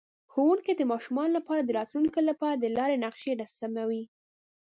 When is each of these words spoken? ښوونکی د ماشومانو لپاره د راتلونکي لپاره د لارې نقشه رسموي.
ښوونکی 0.31 0.73
د 0.75 0.81
ماشومانو 0.91 1.31
لپاره 1.37 1.61
د 1.63 1.69
راتلونکي 1.79 2.21
لپاره 2.29 2.55
د 2.57 2.65
لارې 2.77 2.95
نقشه 3.05 3.31
رسموي. 3.41 4.03